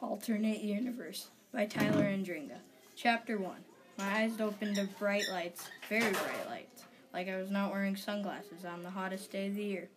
[0.00, 2.58] Alternate Universe by Tyler Andringa.
[2.94, 3.56] Chapter 1
[3.98, 8.64] My eyes opened to bright lights, very bright lights, like I was not wearing sunglasses
[8.64, 9.88] on the hottest day of the year.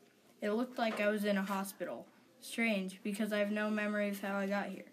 [0.41, 2.07] It looked like I was in a hospital.
[2.41, 4.85] Strange, because I have no memory of how I got here.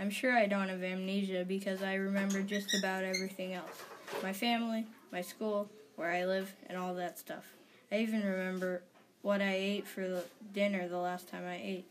[0.00, 3.84] I'm sure I don't have amnesia because I remember just about everything else
[4.20, 7.44] my family, my school, where I live, and all that stuff.
[7.92, 8.82] I even remember
[9.22, 10.22] what I ate for
[10.52, 11.89] dinner the last time I ate.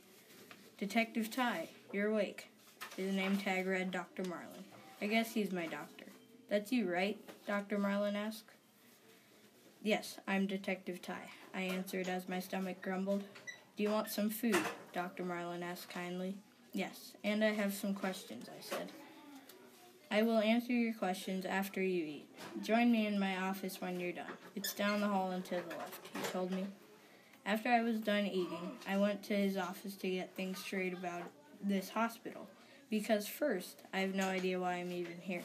[0.80, 2.48] Detective Ty, you're awake.
[2.96, 4.24] His name tag read Dr.
[4.24, 4.64] Marlin.
[5.01, 6.06] I guess he's my doctor.
[6.50, 7.20] That's you, right?
[7.46, 7.78] Dr.
[7.78, 8.46] Marlin asked.
[9.84, 11.20] Yes, I'm Detective Ty,
[11.54, 13.25] I answered as my stomach grumbled.
[13.75, 14.57] Do you want some food?
[14.93, 15.25] Dr.
[15.25, 16.37] Marlin asked kindly.
[16.71, 18.93] Yes, and I have some questions, I said.
[20.09, 22.29] I will answer your questions after you eat.
[22.64, 24.32] Join me in my office when you're done.
[24.56, 26.68] It's down the hall and to the left, he told me.
[27.46, 31.24] After I was done eating, I went to his office to get things straight about
[31.64, 32.48] this hospital.
[32.89, 35.44] Because first, I have no idea why I'm even here.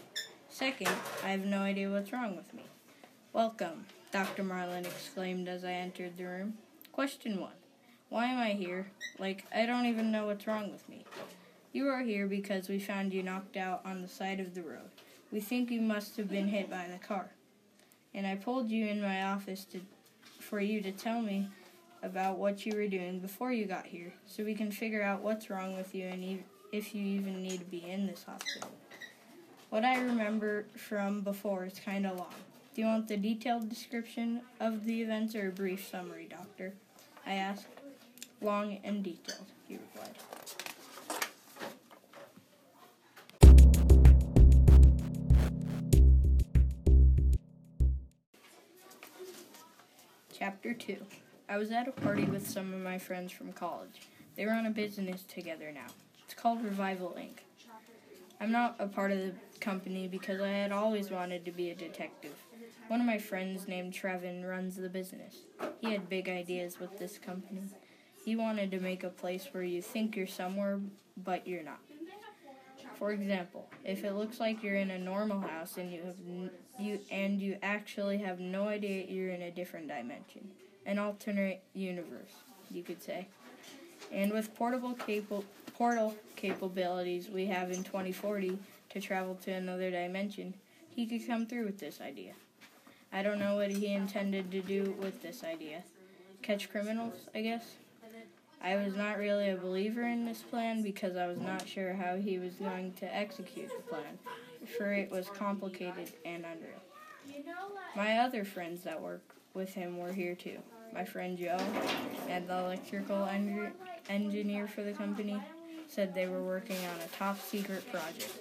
[0.48, 0.90] Second,
[1.24, 2.64] I have no idea what's wrong with me.
[3.32, 4.44] Welcome, Dr.
[4.44, 6.54] Marlin exclaimed as I entered the room.
[6.92, 7.56] Question one
[8.08, 8.86] Why am I here?
[9.18, 11.04] Like, I don't even know what's wrong with me.
[11.72, 14.90] You are here because we found you knocked out on the side of the road.
[15.32, 17.30] We think you must have been hit by the car.
[18.14, 19.80] And I pulled you in my office to,
[20.38, 21.48] for you to tell me
[22.04, 25.48] about what you were doing before you got here so we can figure out what's
[25.48, 28.70] wrong with you and if you even need to be in this hospital.
[29.70, 32.34] What I remember from before is kind of long.
[32.74, 36.74] Do you want the detailed description of the events or a brief summary, Doctor?
[37.26, 37.66] I asked.
[38.42, 40.18] Long and detailed, he replied.
[50.36, 50.96] Chapter 2
[51.48, 54.08] I was at a party with some of my friends from college.
[54.36, 55.86] They run a business together now.
[56.24, 57.38] It's called Revival Inc.
[58.40, 61.74] I'm not a part of the company because I had always wanted to be a
[61.74, 62.34] detective.
[62.88, 65.36] One of my friends named Trevin runs the business.
[65.80, 67.62] He had big ideas with this company.
[68.24, 70.80] He wanted to make a place where you think you're somewhere,
[71.16, 71.80] but you're not.
[72.96, 76.50] For example, if it looks like you're in a normal house and you have n-
[76.78, 80.48] you and you actually have no idea you're in a different dimension,
[80.86, 82.32] an alternate universe,
[82.70, 83.26] you could say.
[84.12, 85.42] And with portable capa-
[85.76, 88.58] portal capabilities we have in 2040
[88.90, 90.54] to travel to another dimension,
[90.94, 92.32] he could come through with this idea.
[93.12, 95.82] I don't know what he intended to do with this idea.
[96.42, 97.76] Catch criminals, I guess.
[98.62, 102.16] I was not really a believer in this plan because I was not sure how
[102.16, 104.18] he was going to execute the plan,
[104.76, 107.44] for it was complicated and unreal.
[107.94, 110.58] My other friends that work with him were here too.
[110.94, 111.58] My friend Joe
[112.28, 113.72] and the electrical en-
[114.08, 115.40] engineer for the company
[115.88, 118.32] said they were working on a top secret project.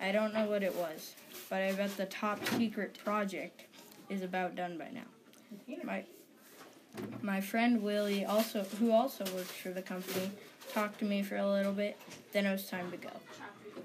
[0.00, 1.14] I don't know what it was,
[1.50, 3.66] but I bet the top secret project
[4.08, 5.76] is about done by now.
[5.84, 6.04] My
[7.22, 10.30] my friend Willie, also who also works for the company,
[10.72, 11.98] talked to me for a little bit.
[12.32, 13.10] Then it was time to go.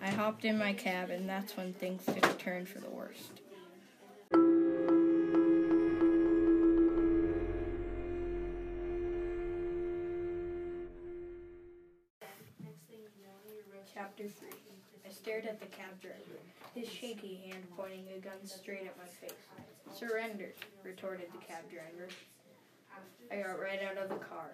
[0.02, 3.42] I hopped in my cab, and that's when things took a turn for the worst.
[14.18, 14.50] Chapter 3
[15.06, 16.40] I stared at the cab driver,
[16.74, 19.34] his shaky hand pointing a gun straight at my face.
[19.94, 20.54] Surrender,
[20.84, 22.08] retorted the cab driver.
[23.30, 24.52] I got right out of the car,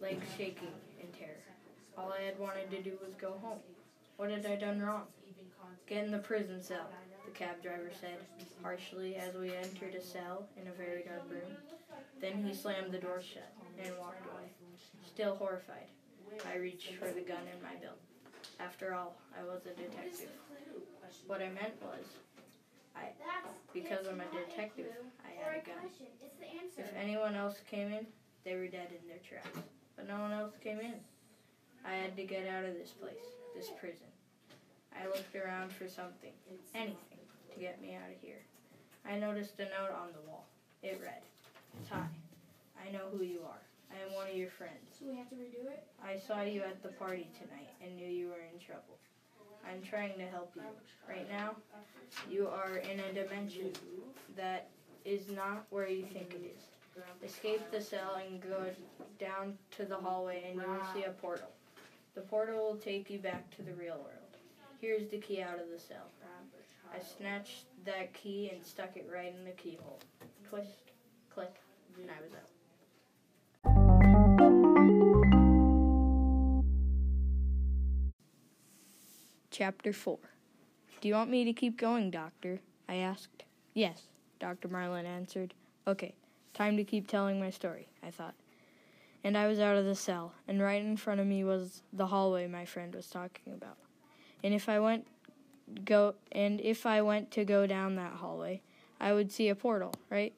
[0.00, 0.70] legs shaking
[1.00, 1.42] in terror.
[1.98, 3.58] All I had wanted to do was go home.
[4.18, 5.06] What had I done wrong?
[5.88, 6.86] Get in the prison cell,
[7.24, 8.18] the cab driver said
[8.62, 11.56] harshly as we entered a cell in a very dark room.
[12.20, 13.52] Then he slammed the door shut
[13.82, 14.50] and walked away.
[15.04, 15.88] Still horrified,
[16.46, 17.98] I reached for the gun in my belt.
[18.62, 20.30] After all, I was a detective.
[21.26, 22.06] What I meant was,
[22.94, 23.08] I,
[23.74, 25.90] because I'm a detective, I had a gun.
[26.78, 28.06] If anyone else came in,
[28.44, 29.58] they were dead in their tracks.
[29.96, 30.94] But no one else came in.
[31.84, 33.26] I had to get out of this place,
[33.56, 34.06] this prison.
[34.94, 36.32] I looked around for something,
[36.74, 36.96] anything,
[37.52, 38.40] to get me out of here.
[39.04, 40.46] I noticed a note on the wall.
[40.82, 41.22] It read,
[41.88, 42.06] Ty,
[42.78, 43.71] I know who you are.
[43.92, 44.96] I am one of your friends.
[44.98, 45.84] So we have to redo it?
[46.02, 48.98] I saw you at the party tonight and knew you were in trouble.
[49.68, 50.62] I'm trying to help you.
[51.08, 51.54] Right now,
[52.30, 53.72] you are in a dimension
[54.36, 54.68] that
[55.04, 56.62] is not where you think it is.
[57.24, 58.66] Escape the cell and go
[59.18, 61.48] down to the hallway and you will see a portal.
[62.14, 64.36] The portal will take you back to the real world.
[64.80, 66.10] Here's the key out of the cell.
[66.94, 70.00] I snatched that key and stuck it right in the keyhole.
[70.48, 70.90] Twist,
[71.32, 71.54] click,
[71.96, 72.51] and I was out.
[79.50, 80.18] Chapter 4
[81.00, 82.60] Do you want me to keep going, Doctor?
[82.88, 83.44] I asked.
[83.74, 84.08] Yes,
[84.40, 84.68] Dr.
[84.68, 85.54] Marlin answered.
[85.86, 86.14] Okay,
[86.54, 88.34] time to keep telling my story, I thought.
[89.22, 92.06] And I was out of the cell, and right in front of me was the
[92.06, 93.76] hallway my friend was talking about.
[94.42, 95.06] And if I went
[95.84, 98.62] go and if I went to go down that hallway,
[99.00, 100.34] I would see a portal, right?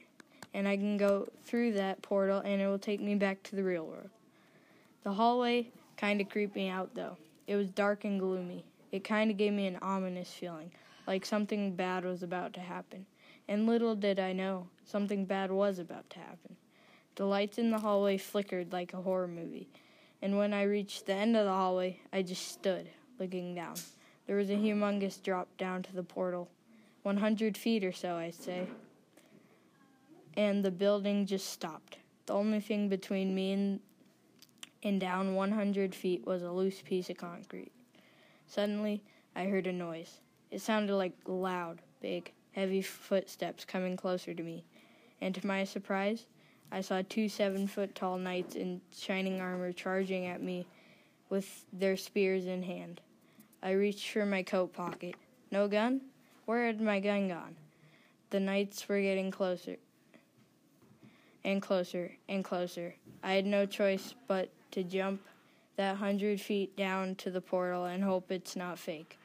[0.53, 3.63] And I can go through that portal and it will take me back to the
[3.63, 4.11] real world.
[5.05, 7.17] The hallway kind of creeped me out though.
[7.47, 8.65] It was dark and gloomy.
[8.91, 10.71] It kind of gave me an ominous feeling,
[11.07, 13.07] like something bad was about to happen.
[13.47, 16.57] And little did I know, something bad was about to happen.
[17.17, 19.69] The lights in the hallway flickered like a horror movie,
[20.23, 23.75] and when I reached the end of the hallway, I just stood, looking down.
[24.27, 26.49] There was a humongous drop down to the portal,
[27.03, 28.67] 100 feet or so, I'd say.
[30.37, 31.99] And the building just stopped.
[32.27, 33.81] The only thing between me and,
[34.85, 37.73] and down 100 feet was a loose piece of concrete.
[38.47, 39.03] Suddenly,
[39.35, 40.21] I heard a noise.
[40.51, 44.65] It sounded like loud, big, heavy footsteps coming closer to me.
[45.21, 46.27] And to my surprise,
[46.71, 50.67] I saw two seven foot tall knights in shining armor charging at me
[51.31, 53.01] with their spears in hand.
[53.63, 55.15] I reached for my coat pocket.
[55.51, 56.03] No gun?
[56.45, 57.57] Where had my gun gone?
[58.31, 59.77] The knights were getting closer
[61.45, 62.95] and closer and closer.
[63.23, 65.21] I had no choice but to jump
[65.77, 69.17] that hundred feet down to the portal and hope it's not fake.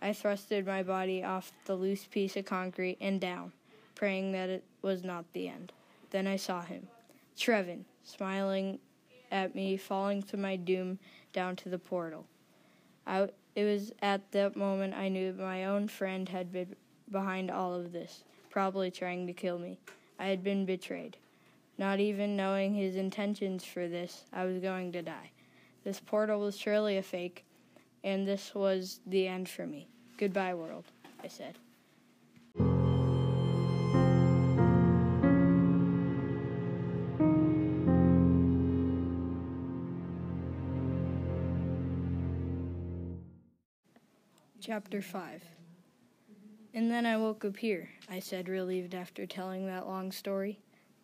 [0.00, 3.52] I thrusted my body off the loose piece of concrete and down,
[3.94, 5.72] praying that it was not the end.
[6.10, 6.88] Then I saw him,
[7.36, 8.78] Trevin, smiling
[9.30, 10.98] at me, falling to my doom
[11.34, 12.24] down to the portal.
[13.06, 16.76] I, it was at that moment I knew my own friend had been
[17.10, 19.78] behind all of this, probably trying to kill me.
[20.18, 21.18] I had been betrayed.
[21.78, 25.30] Not even knowing his intentions for this, I was going to die.
[25.84, 27.44] This portal was surely a fake,
[28.02, 29.88] and this was the end for me.
[30.16, 30.86] Goodbye, world,
[31.22, 31.56] I said.
[44.60, 45.44] Chapter 5
[46.74, 50.58] And then I woke up here, I said, relieved after telling that long story.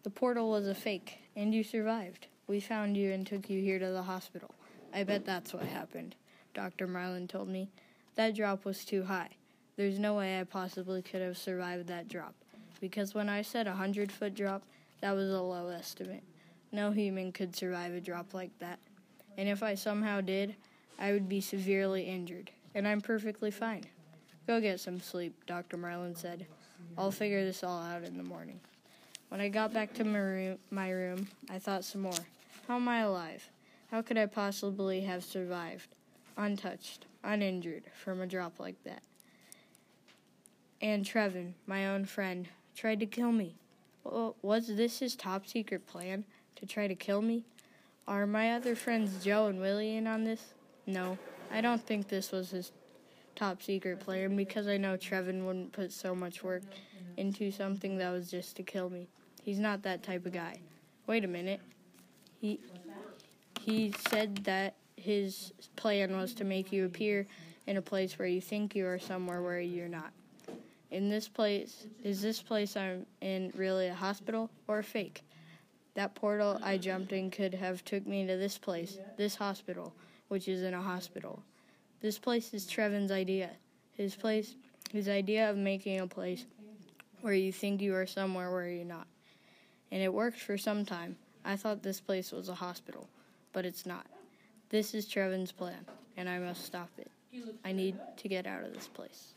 [0.05, 2.27] The portal was a fake, and you survived.
[2.47, 4.55] We found you and took you here to the hospital.
[4.93, 6.15] I bet that's what happened,
[6.53, 6.87] Dr.
[6.87, 7.71] Marlin told me.
[8.15, 9.31] That drop was too high.
[9.77, 12.35] There's no way I possibly could have survived that drop,
[12.81, 14.63] because when I said a hundred foot drop,
[15.01, 16.23] that was a low estimate.
[16.71, 18.79] No human could survive a drop like that.
[19.39, 20.55] And if I somehow did,
[20.99, 23.85] I would be severely injured and I'm perfectly fine.
[24.47, 25.77] Go get some sleep, Dr.
[25.77, 26.47] Marlin said.
[26.99, 28.61] I'll figure this all out in the morning.
[29.35, 32.13] When I got back to my room, my room, I thought some more.
[32.69, 33.51] How am I alive?
[33.91, 35.89] How could I possibly have survived,
[36.37, 39.03] untouched, uninjured, from a drop like that?
[40.81, 42.47] And Trevin, my own friend,
[42.77, 43.57] tried to kill me.
[44.05, 47.43] Was this his top secret plan, to try to kill me?
[48.07, 50.55] Are my other friends Joe and Willie in on this?
[50.87, 51.19] No,
[51.51, 52.71] I don't think this was his
[53.35, 56.63] top secret plan because I know Trevin wouldn't put so much work
[57.17, 59.09] into something that was just to kill me.
[59.45, 60.59] He's not that type of guy.
[61.07, 61.61] Wait a minute.
[62.41, 62.61] He
[63.61, 67.27] he said that his plan was to make you appear
[67.67, 70.13] in a place where you think you are somewhere where you're not.
[70.91, 75.23] In this place, is this place I'm in really a hospital or a fake?
[75.95, 79.95] That portal I jumped in could have took me to this place, this hospital
[80.29, 81.43] which is in a hospital.
[82.01, 83.51] This place is Trevin's idea.
[83.93, 84.57] His place,
[84.93, 86.45] his idea of making a place
[87.21, 89.07] where you think you are somewhere where you're not.
[89.95, 91.15] And it worked for some time.
[91.45, 93.09] I thought this place was a hospital,
[93.53, 94.07] but it's not.
[94.69, 95.87] This is Trevin's plan,
[96.17, 97.13] and I must stop it.
[97.65, 99.35] I need to get out of this place.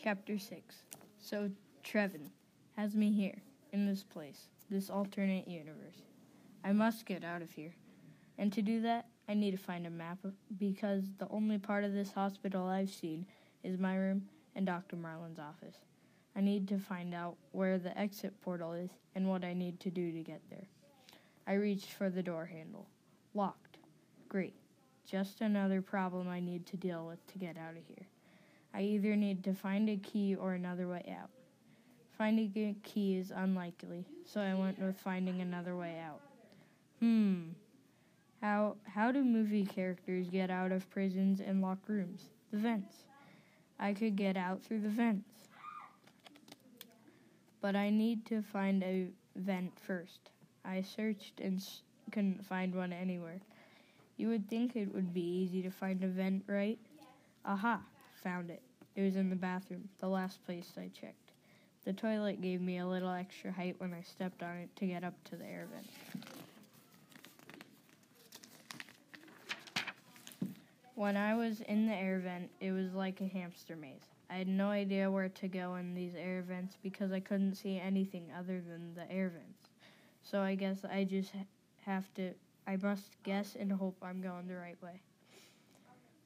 [0.00, 0.76] Chapter 6
[1.18, 1.50] So
[1.84, 2.30] Trevin
[2.76, 6.02] has me here, in this place, this alternate universe.
[6.62, 7.74] I must get out of here.
[8.38, 10.18] And to do that, I need to find a map
[10.58, 13.26] because the only part of this hospital I've seen
[13.62, 14.96] is my room and Dr.
[14.96, 15.76] Marlin's office.
[16.36, 19.90] I need to find out where the exit portal is and what I need to
[19.90, 20.66] do to get there.
[21.46, 22.86] I reached for the door handle.
[23.34, 23.78] Locked.
[24.28, 24.54] Great.
[25.06, 28.06] Just another problem I need to deal with to get out of here.
[28.74, 31.30] I either need to find a key or another way out.
[32.18, 36.20] Finding a key is unlikely, so I went with finding another way out.
[37.00, 37.50] Hmm.
[38.44, 42.24] How how do movie characters get out of prisons and locked rooms?
[42.52, 42.94] The vents.
[43.80, 45.48] I could get out through the vents.
[47.62, 50.28] but I need to find a vent first.
[50.62, 51.66] I searched and
[52.12, 53.40] couldn't find one anywhere.
[54.18, 56.78] You would think it would be easy to find a vent, right?
[57.46, 57.80] Aha,
[58.22, 58.60] found it.
[58.94, 61.32] It was in the bathroom, the last place I checked.
[61.86, 65.02] The toilet gave me a little extra height when I stepped on it to get
[65.02, 66.23] up to the air vent.
[70.96, 74.06] When I was in the air vent, it was like a hamster maze.
[74.30, 77.80] I had no idea where to go in these air vents because I couldn't see
[77.80, 79.70] anything other than the air vents.
[80.22, 81.32] So I guess I just
[81.84, 82.30] have to,
[82.68, 85.00] I must guess and hope I'm going the right way.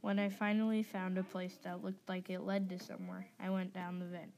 [0.03, 3.73] When I finally found a place that looked like it led to somewhere, I went
[3.73, 4.33] down the vent.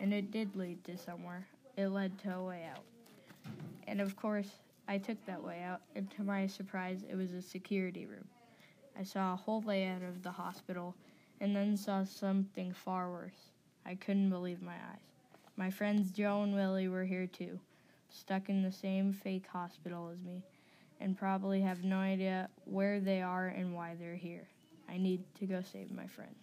[0.00, 1.46] And it did lead to somewhere.
[1.76, 2.84] It led to a way out.
[3.86, 4.48] And of course,
[4.88, 8.24] I took that way out, and to my surprise, it was a security room.
[8.98, 10.94] I saw a whole layout of the hospital
[11.40, 13.50] and then saw something far worse.
[13.84, 15.00] I couldn't believe my eyes.
[15.56, 17.58] My friends Joe and Willie were here too,
[18.08, 20.42] stuck in the same fake hospital as me,
[21.00, 24.48] and probably have no idea where they are and why they're here.
[24.88, 26.36] I need to go save my friends.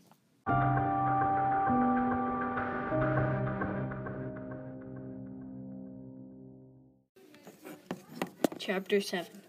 [8.60, 9.40] Chapter 7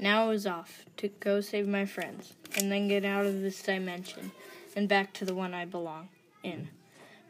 [0.00, 3.62] Now I was off to go save my friends, and then get out of this
[3.62, 4.32] dimension
[4.74, 6.08] and back to the one I belong
[6.42, 6.68] in.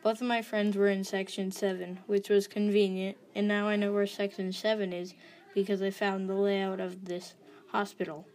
[0.02, 3.92] Both of my friends were in Section 7, which was convenient, and now I know
[3.92, 5.14] where Section 7 is
[5.54, 7.34] because I found the layout of this
[7.68, 8.26] hospital.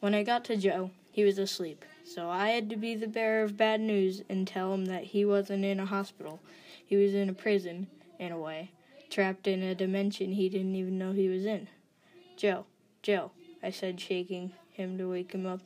[0.00, 3.42] When I got to Joe, he was asleep, so I had to be the bearer
[3.42, 6.40] of bad news and tell him that he wasn't in a hospital.
[6.84, 7.86] He was in a prison,
[8.18, 8.70] in a way,
[9.10, 11.68] trapped in a dimension he didn't even know he was in.
[12.36, 12.66] Joe,
[13.02, 15.60] Joe, I said, shaking him to wake him up.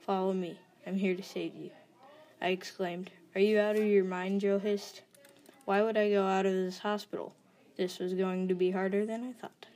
[0.00, 0.58] Follow me.
[0.86, 1.70] I'm here to save you.
[2.40, 3.10] I exclaimed.
[3.34, 4.40] Are you out of your mind?
[4.40, 5.02] Joe hissed.
[5.64, 7.34] Why would I go out of this hospital?
[7.76, 9.66] This was going to be harder than I thought.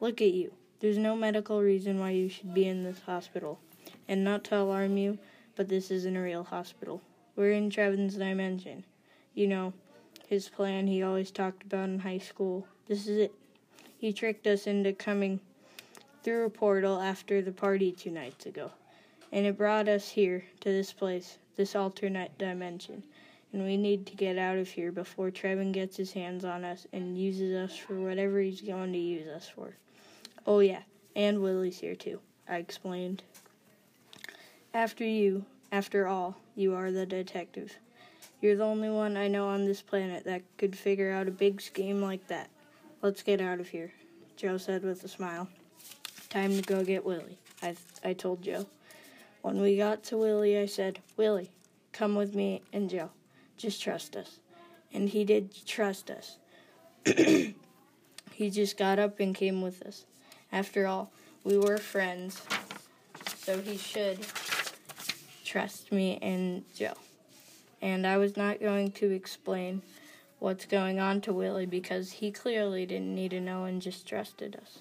[0.00, 0.52] Look at you.
[0.80, 3.58] There's no medical reason why you should be in this hospital.
[4.08, 5.18] And not to alarm you,
[5.56, 7.02] but this isn't a real hospital.
[7.36, 8.84] We're in Trevin's dimension.
[9.34, 9.72] You know,
[10.28, 12.66] his plan he always talked about in high school.
[12.86, 13.34] This is it.
[13.98, 15.40] He tricked us into coming
[16.22, 18.70] through a portal after the party two nights ago.
[19.32, 23.02] And it brought us here to this place, this alternate dimension.
[23.52, 26.86] And we need to get out of here before Trevin gets his hands on us
[26.92, 29.76] and uses us for whatever he's going to use us for.
[30.46, 30.82] Oh, yeah,
[31.14, 33.22] and Willie's here too, I explained.
[34.74, 37.76] After you, after all, you are the detective.
[38.40, 41.60] You're the only one I know on this planet that could figure out a big
[41.60, 42.48] scheme like that.
[43.02, 43.92] Let's get out of here,
[44.36, 45.48] Joe said with a smile.
[46.32, 48.64] Time to go get Willie, I, I told Joe.
[49.42, 51.50] When we got to Willie, I said, Willie,
[51.92, 53.10] come with me and Joe.
[53.58, 54.38] Just trust us.
[54.94, 56.38] And he did trust us.
[57.04, 57.54] he
[58.50, 60.06] just got up and came with us.
[60.50, 61.12] After all,
[61.44, 62.40] we were friends,
[63.36, 64.18] so he should
[65.44, 66.94] trust me and Joe.
[67.82, 69.82] And I was not going to explain
[70.38, 74.56] what's going on to Willie because he clearly didn't need to know and just trusted
[74.56, 74.78] us.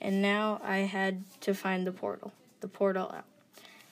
[0.00, 3.24] And now I had to find the portal, the portal out.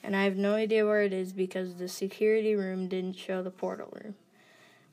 [0.02, 3.50] And I have no idea where it is because the security room didn't show the
[3.50, 4.14] portal room.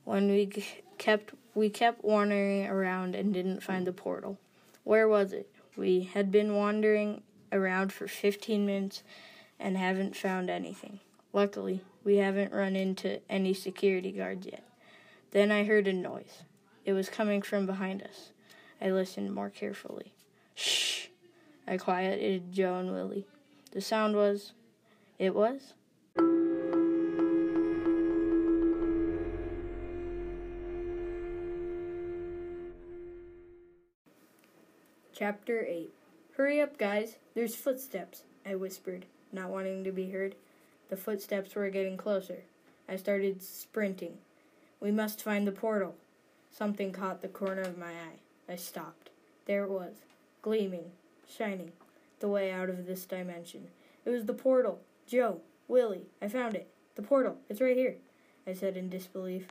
[0.04, 0.50] When we
[0.98, 4.38] kept we kept wandering around and didn't find the portal.
[4.82, 5.48] Where was it?
[5.76, 9.02] We had been wandering around for 15 minutes
[9.58, 10.98] and haven't found anything.
[11.32, 14.64] Luckily, we haven't run into any security guards yet.
[15.30, 16.42] Then I heard a noise.
[16.84, 18.30] It was coming from behind us.
[18.80, 20.12] I listened more carefully.
[20.54, 20.93] Shh!
[21.66, 23.26] I quieted Joe and Willie.
[23.72, 24.52] The sound was.
[25.18, 25.72] It was?
[35.14, 35.90] Chapter 8
[36.36, 37.16] Hurry up, guys.
[37.34, 40.34] There's footsteps, I whispered, not wanting to be heard.
[40.90, 42.42] The footsteps were getting closer.
[42.88, 44.18] I started sprinting.
[44.80, 45.94] We must find the portal.
[46.50, 48.20] Something caught the corner of my eye.
[48.48, 49.10] I stopped.
[49.46, 49.94] There it was,
[50.42, 50.90] gleaming,
[51.28, 51.72] shining,
[52.20, 53.68] the way out of this dimension.
[54.04, 54.80] It was the portal.
[55.06, 56.68] Joe, Willie, I found it.
[56.94, 57.38] The portal.
[57.48, 57.96] It's right here,
[58.46, 59.48] I said in disbelief.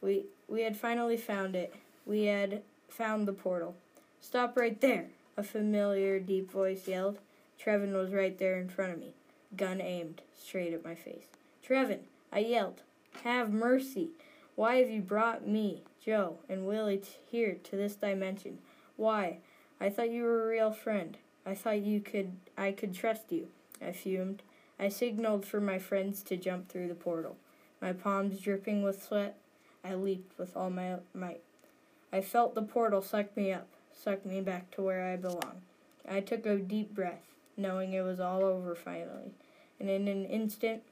[0.00, 1.74] We we had finally found it.
[2.06, 3.74] We had found the portal.
[4.20, 7.18] Stop right there, a familiar deep voice yelled.
[7.62, 9.12] Trevin was right there in front of me,
[9.56, 11.26] gun aimed straight at my face.
[11.66, 12.00] Trevin,
[12.32, 12.82] I yelled,
[13.22, 14.10] have mercy.
[14.54, 18.58] Why have you brought me, Joe, and Willie here to this dimension?
[18.96, 19.38] Why?
[19.84, 21.18] I thought you were a real friend.
[21.44, 23.48] I thought you could I could trust you.
[23.82, 24.40] I fumed.
[24.80, 27.36] I signaled for my friends to jump through the portal.
[27.82, 29.36] My palms dripping with sweat,
[29.84, 31.42] I leaped with all my might.
[32.14, 35.60] I felt the portal suck me up, suck me back to where I belong.
[36.08, 39.32] I took a deep breath, knowing it was all over finally,
[39.78, 40.82] and in an instant,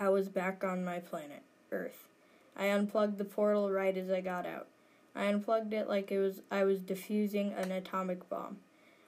[0.00, 2.08] I was back on my planet, Earth.
[2.56, 4.68] I unplugged the portal right as I got out.
[5.18, 8.58] I unplugged it like it was I was defusing an atomic bomb.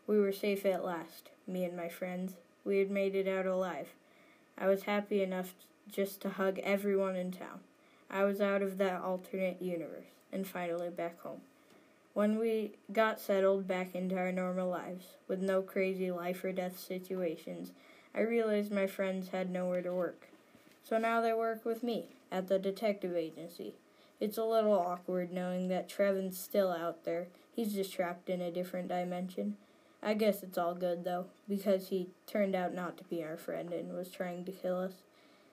[0.09, 2.35] We were safe at last, me and my friends.
[2.65, 3.91] We had made it out alive.
[4.59, 5.55] I was happy enough
[5.89, 7.61] just to hug everyone in town.
[8.11, 11.43] I was out of that alternate universe and finally back home.
[12.13, 16.77] When we got settled back into our normal lives, with no crazy life or death
[16.77, 17.71] situations,
[18.17, 20.27] I realized my friends had nowhere to work.
[20.83, 23.75] So now they work with me at the detective agency.
[24.21, 27.29] It's a little awkward knowing that Trevin's still out there.
[27.51, 29.57] He's just trapped in a different dimension.
[30.03, 33.73] I guess it's all good though, because he turned out not to be our friend
[33.73, 35.03] and was trying to kill us.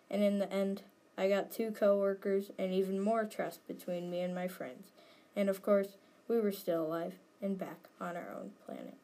[0.10, 0.84] And in the end,
[1.18, 4.92] I got two coworkers and even more trust between me and my friends.
[5.36, 5.98] And of course,
[6.28, 8.96] we were still alive and back on our own planet.